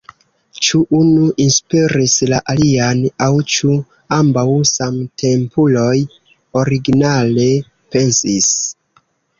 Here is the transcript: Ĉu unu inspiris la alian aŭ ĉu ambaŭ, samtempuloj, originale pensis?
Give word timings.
Ĉu 0.67 0.79
unu 0.99 1.25
inspiris 1.43 2.15
la 2.31 2.39
alian 2.55 3.05
aŭ 3.27 3.29
ĉu 3.57 3.71
ambaŭ, 4.19 4.47
samtempuloj, 4.73 5.95
originale 6.65 7.51
pensis? 7.95 8.51